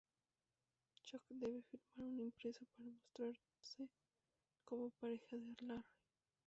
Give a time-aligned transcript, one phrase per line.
[1.05, 3.87] Chuck debe firmar un impreso para mostrarse
[4.65, 5.85] como pareja de Larry.